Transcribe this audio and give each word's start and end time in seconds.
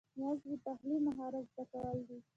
یوازې 0.17 0.47
د 0.51 0.55
پخلي 0.65 0.97
مهارت 1.05 1.45
زده 1.53 1.63
کول 1.71 1.99
دي 2.07 2.17